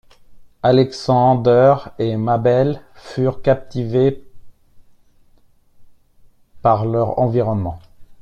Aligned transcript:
Alexander 0.63 1.75
et 1.99 2.17
Mabel 2.17 2.81
furent 2.95 3.43
captivés 3.43 4.25
par 6.63 6.87
leur 6.87 7.19
environnement. 7.19 7.77